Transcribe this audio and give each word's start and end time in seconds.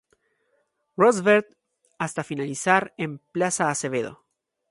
Roosevelt 0.97 1.45
hasta 1.99 2.23
finalizar 2.23 2.91
en 2.97 3.19
Plaza 3.19 3.69
Acevedo 3.69 4.25